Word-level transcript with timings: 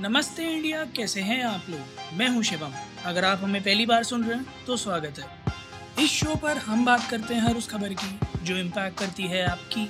नमस्ते 0.00 0.44
इंडिया, 0.48 0.84
कैसे 0.96 1.20
हैं 1.20 1.42
आप 1.44 1.64
लोग? 1.70 2.16
मैं 2.18 2.28
हूँ 2.28 2.42
शिवम। 2.42 2.74
अगर 3.06 3.24
आप 3.24 3.38
हमें 3.38 3.60
पहली 3.62 3.84
बार 3.86 4.04
सुन 4.04 4.22
रहे 4.24 4.36
हैं 4.36 4.64
तो 4.66 4.76
स्वागत 4.76 5.18
है। 5.18 6.04
इस 6.04 6.10
शो 6.10 6.34
पर 6.36 6.56
हम 6.58 6.84
बात 6.84 7.08
करते 7.10 7.34
हैं 7.34 7.40
हर 7.42 7.56
उस 7.56 7.68
खबर 7.70 7.92
की, 7.94 8.44
जो 8.44 8.56
इम्पैक्ट 8.56 8.98
करती 8.98 9.26
है 9.28 9.44
आपकी 9.46 9.86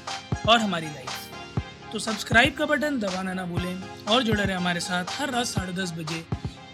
और 0.48 0.58
हमारी 0.58 0.86
लाइफ 0.86 1.92
तो 1.92 1.98
सब्सक्राइब 1.98 2.56
का 2.56 2.66
बटन 2.66 2.98
दबाना 3.00 3.34
ना 3.34 3.44
भूलें 3.44 3.82
और 4.04 4.22
जुड़े 4.22 4.42
रहे 4.42 4.56
हमारे 4.56 4.80
साथ 4.80 5.18
हर 5.20 5.30
रात 5.30 5.46
साढ़े 5.46 5.72
दस 5.72 5.92
बजे। 5.98 6.24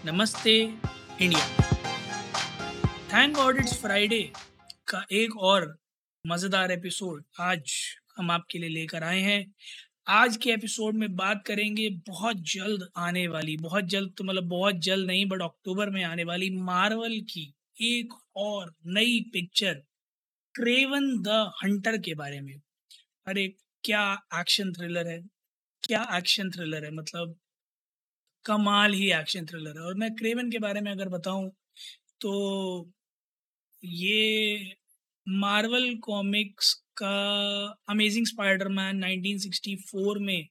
नमस्ते 0.05 0.57
India. 1.21 1.47
Thank 3.13 3.35
God 3.35 3.57
it's 3.57 3.81
Friday 3.81 4.21
का 4.87 5.05
एक 5.13 5.37
और 5.43 5.75
मज़ेदार 6.25 6.71
एपिसोड 6.71 7.23
आज 7.41 7.81
हम 8.17 8.31
आपके 8.31 8.59
लिए 8.59 8.69
लेकर 8.71 9.03
आए 9.03 9.19
हैं। 9.21 9.43
आज 10.09 10.37
के 10.37 10.49
एपिसोड 10.49 10.95
में 10.95 11.15
बात 11.15 11.43
करेंगे 11.45 11.89
बहुत 11.89 12.37
जल्द 12.37 12.89
आने 12.97 13.27
वाली, 13.27 13.57
बहुत 13.57 13.83
जल्द 13.83 14.13
तो 14.17 14.23
मतलब 14.23 14.43
बहुत 14.43 14.75
जल्द 14.75 15.07
नहीं 15.07 15.25
बट 15.25 15.41
अक्टूबर 15.41 15.89
में 15.89 16.03
आने 16.03 16.23
वाली 16.23 16.49
मार्वल 16.49 17.21
की 17.21 17.55
एक 17.81 18.13
और 18.35 18.75
नई 18.85 19.21
पिक्चर 19.33 19.73
क्रेवन 20.55 21.21
द 21.21 21.27
हंटर 21.63 21.97
के 21.97 22.13
बारे 22.13 22.41
में। 22.41 22.61
अरे, 23.25 23.47
क्या 23.83 24.21
एक्शन 24.35 24.73
थ्रिलर 24.73 25.07
है? 25.07 25.21
क्या 25.83 26.07
एक्शन 26.13 26.49
थ्रिलर 26.49 26.85
है? 26.85 26.91
मतलब 26.91 27.39
कमाल 28.45 28.93
ही 28.93 29.11
एक्शन 29.11 29.45
थ्रिलर 29.45 29.71
है। 29.71 29.81
और 29.81 29.95
मैं 29.95 30.15
क्रेवन 30.15 30.51
के 30.51 30.59
बारे 30.59 30.81
में 30.81 30.91
अगर 30.91 31.09
बताऊँ 31.09 31.51
तो 32.21 32.91
ये 33.83 34.57
मार्वल 35.27 35.95
कॉमिक्स 35.95 36.86
का 37.01 37.11
अमेजिंग 37.89 38.25
स्पाइडरमैन 38.27 39.01
1964 39.03 40.19
में 40.21 40.47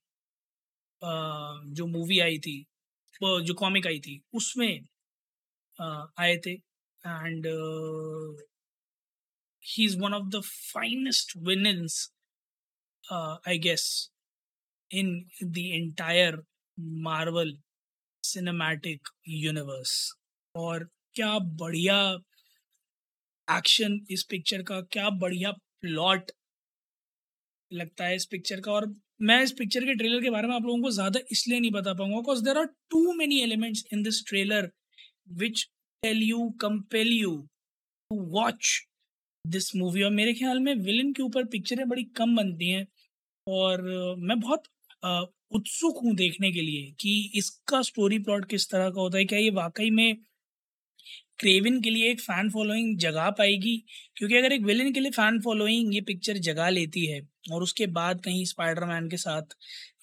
जो 1.75 1.87
मूवी 1.87 2.19
आई 2.21 2.39
थी 2.47 2.59
जो 3.23 3.55
कॉमिक 3.59 3.87
आई 3.87 3.99
थी, 4.01 4.21
उसमें 4.35 4.81
आए 6.21 6.37
थे 6.47 6.53
and 6.53 7.47
he 9.63 9.85
is 9.85 9.99
one 10.01 10.15
of 10.15 10.29
the 10.37 10.41
finest 10.45 11.33
villains 11.49 12.01
I 13.13 13.59
guess 13.69 13.87
in 14.91 15.19
the 15.45 15.59
entire 15.59 16.43
Marvel 17.07 17.57
Cinematic 18.25 19.09
Universe 19.29 19.93
और 20.55 20.89
क्या 21.15 21.39
बढ़िया 21.63 21.99
एक्शन 23.49 24.01
इस 24.11 24.23
पिक्चर 24.31 24.63
का, 24.63 24.81
क्या 24.81 25.09
बढ़िया 25.11 25.53
प्लॉट 25.83 26.31
लगता 27.71 28.05
है 28.05 28.17
इस 28.17 28.27
पिक्चर 28.27 28.61
का 28.61 28.73
और 28.73 28.95
मैं 29.21 29.43
इस 29.43 29.53
पिक्चर 29.53 29.85
के 29.85 29.95
ट्रेलर 29.95 30.23
के 30.23 30.31
बारे 30.31 30.49
में 30.49 30.55
आप 30.55 30.63
लोगों 30.63 30.83
को 30.83 30.91
ज़्यादा 30.91 31.21
इसलिए 31.33 31.61
नहीं 31.61 31.71
बता 31.71 31.95
पाऊँगा 31.95 32.17
because 32.17 32.45
there 32.45 32.59
are 32.59 32.67
too 32.91 33.13
many 33.13 33.41
elements 33.41 33.85
in 33.93 34.03
this 34.03 34.25
trailer 34.29 34.71
which 35.35 35.65
tell 36.03 36.23
you 36.23 36.49
compel 36.61 37.13
you 37.13 37.37
to 38.11 38.21
watch 38.31 38.83
this 39.47 39.75
movie 39.77 40.03
और 40.03 40.11
मेरे 40.11 40.35
ख्याल 40.35 40.61
में 40.61 40.75
विलन 40.75 41.13
के 41.13 41.23
ऊपर 41.23 41.45
पिक्चरें 41.45 41.89
बड़ी 41.89 42.05
कम 42.17 42.37
बनती 42.37 42.71
हैं 42.71 42.87
और 43.47 43.83
मैं 44.19 44.41
बहुत 44.41 44.63
उत्सुक 45.51 45.99
हूँ 46.05 46.15
देखने 46.17 46.51
के 46.53 46.61
लिए 46.61 46.91
कि 47.01 47.33
इसका 47.35 47.83
स्टोरी 47.83 48.19
प्लॉट 48.19 48.49
किस 48.51 48.71
तरह 48.71 48.91
का 48.91 49.01
होता 49.01 49.19
है, 49.19 49.25
क्या 49.25 49.39
ये 49.39 49.51
वाकई 49.51 49.91
में 49.91 50.17
क्रेविन 51.39 51.81
के 51.83 51.91
लिए 51.91 52.11
एक 52.11 52.21
फ़ैन 52.23 52.49
फॉलोइंग 52.51 52.97
जगा 52.99 53.29
पाएगी, 53.33 53.77
क्योंकि 54.17 54.37
अगर 54.37 54.53
एक 54.53 54.63
विलन 54.65 54.93
के 54.93 55.01
लिए 55.01 55.11
फ़ैन 55.13 55.41
फॉलोइंग 55.41 55.95
ये 55.95 56.01
पिक्चर 56.03 56.39
जगा 56.43 56.69
लेती 56.71 57.05
है, 57.07 57.21
और 57.53 57.63
उसके 57.63 57.87
बाद 57.93 58.21
कहीं 58.23 58.45
स्पाइडरमैन 58.47 59.09
के 59.11 59.17
साथ 59.19 59.57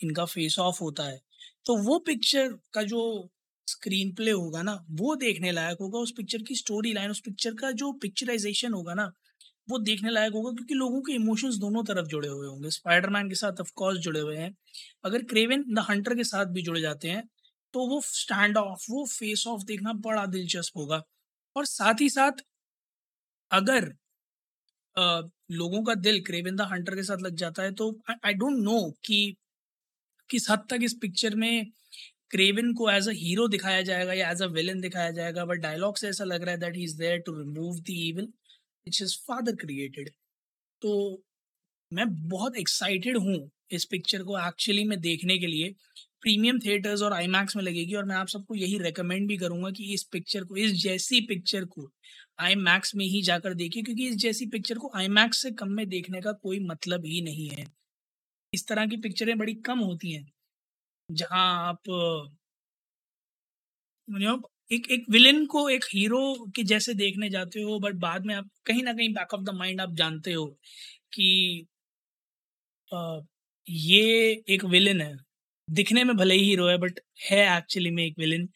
इनका 0.04 0.26
फेस 0.28 0.58
ऑफ़ 0.62 0.80
होता 0.82 1.04
है 1.06 1.20
तो 1.66 1.76
वो 1.80 1.98
पिक्चर 2.08 2.50
का 2.74 2.84
जो 2.86 3.02
स्क्रीन 3.68 4.12
प्ले 4.14 4.32
होगा 4.32 4.62
ना, 4.64 4.74
वो 4.92 5.16
देखने 5.18 5.52
लायक 5.52 5.78
होगा, 5.82 6.00
उस 6.00 6.12
पिक्चर 6.18 6.42
की 6.44 6.56
स्टोरी 6.56 6.94
लाइन 6.94 7.12
उस 7.12 7.20
पिक्चर 7.22 7.54
का 7.56 7.72
जो 7.74 7.92
पिक्चराइजेशन 8.02 8.74
होगा 8.74 8.94
ना, 8.94 9.12
वो 9.70 9.78
देखने 9.82 10.12
लायक 10.12 10.34
होगा, 10.34 10.52
क्योंकि 10.54 10.74
लोगों 10.76 11.02
के 11.04 11.14
इमोशंस 11.14 11.56
दोनों 11.58 11.84
तरफ़ 11.86 12.08
जुड़े 12.08 12.28
हुए 12.30 12.48
होंगे। 12.48 12.70
स्पाइडरमैन 12.72 13.30
के 13.30 13.36
साथ 13.38 13.62
ऑफकोर्स 13.62 14.00
जुड़े 14.02 14.20
हुए 14.22 14.38
हैं, 14.38 14.56
अगर 15.06 15.24
क्रेविन 15.26 15.66
द 15.72 15.86
हंटर 15.90 16.16
के 16.16 16.24
साथ 16.26 16.46
भी 16.54 16.62
जुड़े 16.64 16.82
जाते 16.82 17.10
हैं 17.10 17.24
तो 17.74 17.88
वो 17.88 18.02
स्टैंड 18.06 18.58
ऑफ़ 18.58 18.86
वो 18.90 19.06
फेस 19.10 19.46
ऑफ़ 19.48 19.64
देखना 19.66 19.94
बड़ा 20.02 20.26
दिलचस्प 20.28 20.78
होगा। 20.78 21.02
और 21.56 21.66
साथ 21.66 22.02
ही 22.02 22.10
साथ 22.10 22.44
अगर 23.52 23.94
आ, 24.98 25.22
लोगों 25.52 25.84
का 25.84 25.94
दिल 25.98 26.20
क्रेविन 26.24 26.56
द 26.56 26.62
हंटर 26.72 26.96
के 26.96 27.04
साथ 27.04 27.18
लग 27.18 27.36
जाता 27.36 27.64
है 27.64 27.74
तो 27.74 27.90
आई 28.26 28.34
डोंट 28.34 28.58
नो 28.60 28.80
कि 29.06 29.20
किस 30.30 30.50
हद 30.52 30.66
तक 30.70 30.84
इस 30.84 30.94
पिक्चर 31.02 31.36
में 31.36 31.66
क्रेविन 32.32 32.74
को 32.74 32.90
एज 32.92 33.08
अ 33.10 33.12
हीरो 33.16 33.48
दिखाया 33.48 33.82
जाएगा 33.82 34.14
या 34.14 34.30
एज 34.32 34.42
अ 34.42 34.46
विलन 34.52 34.80
दिखाया 34.82 35.12
जाएगा 35.12 35.46
बट 35.46 35.60
डायलॉग 35.60 35.98
से 35.98 36.08
ऐसा 36.10 36.24
लग 36.24 36.44
रहा 36.44 36.52
है 36.52 36.60
that 36.60 36.76
he 36.76 36.84
is 36.84 36.98
there 36.98 37.20
to 37.20 37.34
remove 37.34 37.80
the 37.80 37.90
evil 37.90 38.26
which 38.88 39.02
is 39.02 39.18
father 39.28 39.56
created 39.56 40.10
तो 40.82 40.94
मैं 41.92 42.08
बहुत 42.30 42.58
एक्साइटेड 42.58 43.18
हूँ 43.18 43.38
इस 43.72 43.86
पिक्चर 43.86 44.24
को 44.24 44.38
एक्चुअली 44.48 44.84
में 44.84 45.00
देखने 45.02 45.38
के 45.38 45.48
लिए 45.48 45.74
प्रीमियम 46.24 46.60
थिएटर्स 46.60 47.02
और 47.02 47.14
आई 47.14 47.28
में 47.28 47.62
लगेगी 47.64 47.94
और 47.94 48.06
मैं 48.06 48.16
आप 48.16 48.28
सबको 48.28 48.56
यही 48.56 48.78
रेकमेंड 48.78 49.28
भी 49.28 49.38
करूँगा 49.38 49.72
कि 49.72 49.94
इस 49.94 50.04
पिक्चर 50.04 50.44
को 50.44 50.56
इस 50.56 50.72
जैसी 50.74 51.22
पिक्चर 51.22 51.66
को 51.66 51.92
आई 52.40 52.56
में 52.56 53.06
ही 53.06 53.22
जाकर 53.22 53.54
देखिए 53.54 53.84
क्योंकि 53.84 54.08
इस 54.08 54.16
जैसी 54.16 54.46
पिक्चर 54.46 54.78
को 54.78 54.92
आई 54.96 55.08
से 55.32 55.52
कम 55.52 55.70
में 55.70 55.88
देखने 55.90 56.22
का 56.22 56.32
कोई 56.32 56.60
मतलब 56.60 57.06
ही 57.06 57.22
नहीं 57.22 57.50
है। 57.50 57.68
इस 58.54 58.68
तरह 58.68 58.86
की 58.86 58.98
पिक्चरें 58.98 59.38
बड़ी 59.38 59.54
कम 59.54 59.80
होती 59.80 60.12
हैं 60.12 60.32
जहाँ 61.12 61.70
आप 61.70 61.90
एक 64.72 64.88
एक 64.92 65.06
विलेन 65.10 65.46
को 65.46 65.70
एक 65.70 65.86
हीरो 65.94 66.22
के 66.56 66.64
जैसे 66.64 66.94
देखने 66.94 67.30
जाते 67.30 67.62
हो 67.62 67.80
बट 67.80 67.96
बाद 67.96 68.26
में 68.26 68.36
आप 68.36 68.50
कहीं 68.66 68.84
ना 68.84 68.94
कहीं 68.94 69.14
बैक 69.14 69.34
ऑफ़ 69.34 69.42
द 69.42 69.50
माइंड 69.50 69.82
आप 69.82 69.94
जानते 69.96 70.34
हो 70.34 70.46
कि 71.14 71.68
आ, 72.92 73.20
ये 73.70 74.44
एक 74.50 74.66
विलेन 74.66 75.02
है। 75.02 75.33
दिखने 75.74 76.04
में 76.04 76.16
भले 76.18 76.36
ही 76.36 76.44
हीरो 76.44 76.68
है 76.68 76.78
बट 76.78 77.00
है 77.32 77.58
एक्चुअली 77.58 77.92
में 77.92 78.04
एक 78.06 78.20
विलेन 78.20 78.50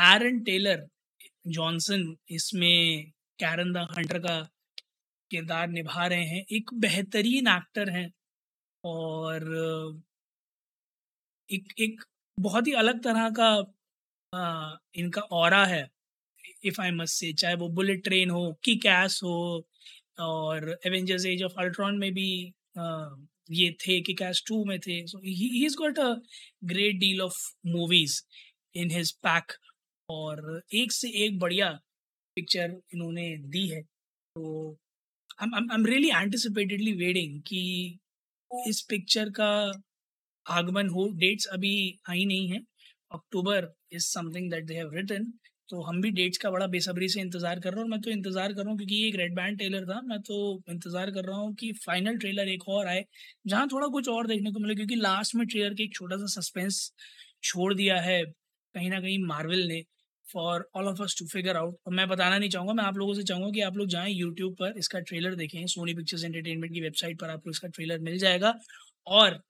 एरन 0.00 0.40
टेलर 0.40 0.86
जॉनसन 1.46 2.16
इसमें 2.30 3.10
कैरन 3.38 3.72
द 3.72 3.76
हंटर 3.76 4.18
का 4.18 4.48
किरदार 5.30 5.68
निभा 5.68 6.06
रहे 6.06 6.24
हैं। 6.24 6.44
एक 6.52 6.70
बेहतरीन 6.74 7.48
एक्टर 7.48 7.90
हैं 7.90 8.12
और 8.84 9.42
एक 11.52 11.74
एक 11.80 12.02
बहुत 12.40 12.66
ही 12.66 12.72
अलग 12.72 13.02
तरह 13.02 13.30
का 13.40 13.48
आ, 14.34 14.76
इनका 14.94 15.22
और 15.22 15.54
है 15.54 15.90
इफ़ 16.64 16.80
आई 16.80 16.90
मस्ट 16.90 17.14
से 17.14 17.32
चाहे 17.32 17.54
वो 17.54 17.68
बुलेट 17.68 18.04
ट्रेन 18.04 18.30
हो 18.30 18.52
की 18.64 18.76
कैस 18.76 19.20
हो 19.24 19.66
और 20.18 20.78
एवेंजर्स 20.86 21.26
एज 21.26 21.42
ऑफ़ 21.42 21.52
अल्ट्रॉन 21.58 21.98
में 21.98 22.12
भी 22.14 22.52
ये 23.50 23.70
थे 23.80 24.00
कि 24.00 24.14
कैश 24.14 24.42
टू 24.46 24.64
में 24.64 24.78
थे। 24.80 25.06
So 25.06 25.18
he 25.18 25.64
is 25.66 25.76
got 25.76 25.98
a 25.98 26.12
great 26.64 26.96
deal 26.98 27.20
of 27.22 27.38
movies 27.66 28.20
in 28.74 28.90
his 28.90 29.12
pack 29.26 29.52
और 30.08 30.62
एक 30.74 30.92
से 30.92 31.08
एक 31.24 31.38
बढ़िया 31.38 31.70
पिक्चर 32.36 32.80
इन्होंने 32.94 33.28
दी 33.48 33.66
है। 33.68 33.82
तो 33.82 34.76
I 35.42 35.74
am 35.74 35.86
really 35.86 36.08
anticipatedly 36.10 36.92
waiting 36.96 37.40
कि 37.42 37.62
इस 38.50 38.80
पिक्चर 38.88 39.30
का 39.30 39.50
आगमन 40.46 40.88
हो। 40.88 41.06
डेट्स 41.18 41.46
अभी 41.52 41.76
आई 42.10 42.24
नहीं 42.24 42.48
है। 42.48 42.58
October 43.10 43.68
is 43.92 44.04
something 44.04 44.50
that 44.50 44.64
they 44.66 44.74
have 44.74 44.90
written 44.94 45.32
तो 45.68 45.82
हम 45.82 46.00
भी 46.00 46.10
डेट्स 46.12 46.38
का 46.38 46.50
बड़ा 46.50 46.66
बेसब्री 46.68 47.08
से 47.08 47.20
इंतज़ार 47.20 47.60
कर 47.60 47.70
रहे 47.70 47.76
हैं 47.76 47.84
और 47.84 47.90
मैं 47.90 48.00
तो 48.00 48.10
इंतज़ार 48.10 48.52
कर 48.52 48.60
रहा 48.60 48.70
हूँ 48.70 48.76
क्योंकि 48.78 48.94
ये 48.94 49.08
एक 49.08 49.16
रेड 49.16 49.34
बैंड 49.36 49.58
ट्रेलर 49.58 49.84
था, 49.86 50.00
मैं 50.02 50.20
तो 50.22 50.62
इंतज़ार 50.70 51.10
कर 51.10 51.24
रहा 51.24 51.36
हूँ 51.38 51.54
कि 51.56 51.72
फाइनल 51.86 52.16
ट्रेलर 52.18 52.48
एक 52.48 52.68
और 52.68 52.86
आए, 52.86 53.04
जहाँ 53.46 53.66
थोड़ा 53.68 53.86
कुछ 53.88 54.08
और 54.08 54.26
देखने 54.26 54.52
को 54.52 54.60
मिले 54.60 54.74
क्योंकि 54.74 54.96
लास्ट 54.96 55.34
में 55.34 55.46
ट्रेलर 55.46 55.74
के 55.74 55.82
एक 55.84 55.94
छोटा 55.94 56.16
सा 56.16 56.40
सस्पेंस 56.40 56.90
छोड़ 57.44 57.72
दिया 57.74 58.00
है 58.02 58.22
कहीं 58.24 58.90
ना 58.90 59.00
कहीं 59.00 59.18
मार्वल 59.26 59.66
ने 59.68 59.82
for 60.26 60.68
all 60.76 60.86
of 60.88 61.02
us 61.02 61.16
to 61.18 61.26
figure 61.28 61.56
out 61.56 61.76
और 61.86 61.94
मैं 61.94 62.08
बताना 62.08 62.38
नहीं 62.38 62.50
चाहूँगा, 62.50 62.72
मैं 62.74 62.84
आप 62.84 62.96
लोगों 62.96 63.14
से 63.14 63.22
चाहूँगा 63.24 63.50
कि 63.50 63.60
आप 63.62 63.76
लोग 63.76 63.88
जाएँ 63.88 64.12
यूट्यूब 64.12 64.54
पर 64.60 64.78
इसका 64.78 65.00
ट्रेलर 65.02 65.34
देखें 65.36 65.66
सोनी 65.68 65.94
पिक्चर्स 65.94 66.24
एंटरटेनमेंट 66.24 66.72
की 66.74 66.80
वेबसाइट 66.80 67.20
पर 67.20 67.30
आपको 67.30 67.50
इसका 67.50 67.68
ट्रेलर 67.70 67.98
मिल 68.00 68.18
जाएगा। 68.18 68.54
और 69.06 69.40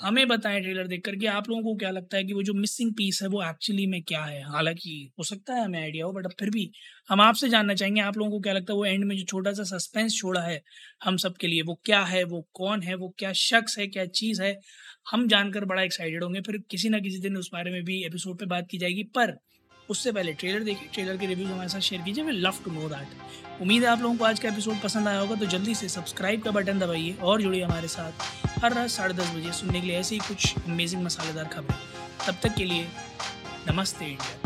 हमें 0.00 0.26
बताएँ 0.28 0.60
ट्रेलर 0.60 0.86
देखकर 0.86 1.16
कि 1.16 1.26
आप 1.26 1.48
लोगों 1.48 1.62
को 1.62 1.74
क्या 1.76 1.90
लगता 1.90 2.16
है 2.16 2.24
कि 2.24 2.32
वो 2.32 2.42
जो 2.42 2.52
मिसिंग 2.54 2.92
पीस 2.94 3.18
है, 3.22 3.28
वो 3.28 3.42
एक्चुअली 3.42 3.86
में 3.86 4.02
क्या 4.02 4.22
है? 4.24 4.42
हालाँकि 4.42 5.12
हो 5.18 5.24
सकता 5.24 5.54
है 5.54 5.64
हमें 5.64 5.78
आइडिया 5.82 6.06
हो 6.06 6.12
बट 6.12 6.26
अब 6.26 6.32
फिर 6.40 6.50
भी 6.50 6.70
हम 7.10 7.20
आपसे 7.20 7.48
जानना 7.48 7.74
चाहेंगे, 7.74 8.00
आप 8.00 8.18
लोगों 8.18 8.30
को 8.30 8.40
क्या 8.40 8.52
लगता 8.52 8.72
है 8.72 8.76
वो 8.76 8.84
एंड 8.84 9.04
में 9.04 9.16
जो 9.16 9.24
छोटा 9.24 9.52
सा 9.52 9.62
सस्पेंस 9.62 10.16
छोड़ा 10.16 10.40
है 10.40 10.60
हम 11.04 11.16
सब 11.16 11.36
के 11.36 11.46
लिए, 11.46 11.62
वो 11.62 11.80
क्या 11.84 12.02
है, 12.04 12.24
वो 12.24 12.48
कौन 12.54 12.82
है, 12.82 12.94
वो 12.94 13.14
क्या 13.18 13.32
शख्स 13.32 13.78
है, 13.78 13.86
क्या 13.86 14.06
चीज़ 14.06 14.42
है? 14.42 14.58
हम 15.10 15.28
जानकर 15.28 15.64
बड़ा 15.64 15.82
एक्साइटेड 15.82 16.24
होंगे, 16.24 16.40
फिर 16.40 16.58
किसी 16.70 16.88
ना 16.88 16.98
किसी 16.98 17.18
दिन 17.18 17.36
उस 17.36 17.50
बारे 17.52 17.70
में 17.70 17.84
भी 17.84 18.04
एपिसोड 18.06 18.38
पर 18.38 18.46
बात 18.46 18.68
की 18.70 18.78
जाएगी, 18.78 19.02
पर 19.02 19.36
उससे 19.90 20.12
पहले 20.12 20.32
ट्रेलर 20.32 20.62
देखिए 20.64 20.88
ट्रेलर 20.94 21.16
के 21.16 21.26
रिव्यूज़ 21.26 21.50
हमारे 21.50 21.68
साथ 21.68 21.80
शेयर 21.80 22.02
कीजिए। 22.02 22.24
We 22.24 22.32
love 22.32 22.58
to 22.64 22.70
know 22.70 22.88
that. 22.88 23.60
उम्मीद 23.62 23.82
है 23.82 23.88
आप 23.88 24.00
लोगों 24.00 24.16
को 24.16 24.24
आज 24.24 24.40
का 24.40 24.48
एपिसोड 24.48 24.80
पसंद 24.80 25.08
आया 25.08 25.18
होगा 25.18 25.34
तो 25.34 25.46
जल्दी 25.46 25.74
से 25.74 25.88
सब्सक्राइब 25.88 26.42
का 26.42 26.50
बटन 26.50 26.78
दबाइए 26.78 27.16
और 27.22 27.42
जुड़िए 27.42 27.62
हमारे 27.62 27.88
साथ 27.88 28.12
हर 28.64 28.74
रात 28.74 28.90
साढ़े 28.90 29.14
दस 29.14 29.32
बजे 29.36 29.52
सुनने 29.52 29.80
के 29.80 29.86
लिए 29.86 29.96
ऐसे 29.96 30.14
ही 30.14 30.20
कुछ 30.28 30.54
अमेजिंग 30.58 31.02
मसालेदार 31.04 31.48
खबरें। 31.54 31.78
तब 32.26 32.36
तक 32.42 32.54
के 32.54 32.64
लिए 32.64 32.86
नमस्ते 33.70 34.16
India. 34.16 34.39